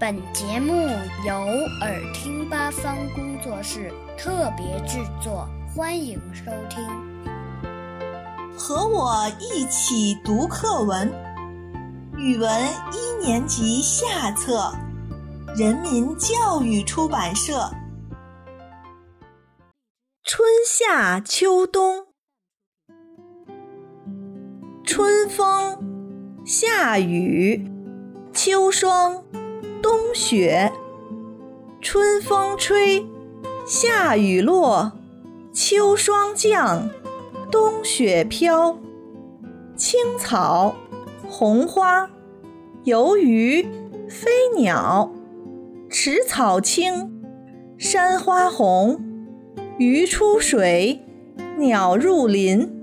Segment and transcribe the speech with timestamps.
[0.00, 0.88] 本节目
[1.26, 1.34] 由
[1.82, 6.82] 耳听八方工作室特别制作，欢迎收听。
[8.56, 11.12] 和我一起读课文，
[12.16, 12.50] 语文
[12.94, 14.72] 一年级下册，
[15.54, 17.70] 人民教育出版社。
[20.24, 22.06] 春夏秋冬，
[24.82, 27.70] 春风，夏雨，
[28.32, 29.22] 秋霜。
[29.82, 30.70] 冬雪，
[31.80, 33.06] 春风吹，
[33.66, 34.92] 夏雨落，
[35.52, 36.90] 秋霜降，
[37.50, 38.78] 冬雪飘。
[39.76, 40.74] 青草，
[41.26, 42.10] 红花，
[42.84, 43.62] 游鱼，
[44.08, 45.10] 飞鸟。
[45.88, 47.22] 池草青，
[47.78, 49.00] 山花红，
[49.78, 51.00] 鱼出水，
[51.56, 52.79] 鸟入林。